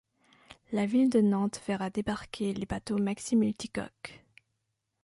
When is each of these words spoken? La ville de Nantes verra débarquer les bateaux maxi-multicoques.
La 0.71 0.87
ville 0.87 1.11
de 1.11 1.21
Nantes 1.21 1.61
verra 1.67 1.91
débarquer 1.91 2.55
les 2.55 2.65
bateaux 2.65 2.97
maxi-multicoques. 2.97 4.25